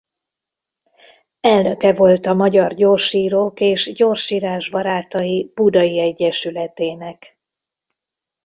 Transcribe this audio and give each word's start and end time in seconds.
Elnöke 1.39 1.93
volt 1.93 2.25
a 2.25 2.33
Magyar 2.33 2.73
Gyorsírók 2.73 3.59
és 3.59 3.93
Gyorsírás 3.93 4.69
Barátai 4.69 5.51
Budai 5.53 5.99
Egyesületének. 5.99 7.39